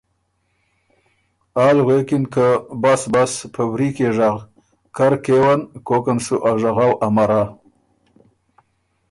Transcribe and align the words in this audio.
آل 1.65 1.77
غوېکِن 1.85 2.23
که 2.33 2.47
”بس 2.81 3.01
بس 3.13 3.33
په 3.53 3.61
وریکيې 3.71 4.09
ژغ، 4.17 4.37
کر 4.95 5.13
کېون، 5.23 5.59
کوکن 5.87 6.17
سُو 6.25 6.35
ا 6.49 6.51
ژغؤ 6.61 6.91
امرا“ 7.05 7.43